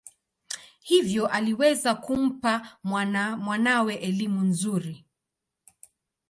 Hivyo 0.81 1.27
aliweza 1.27 1.95
kumpa 1.95 2.79
mwanawe 2.83 3.95
elimu 3.95 4.41
nzuri. 4.41 5.05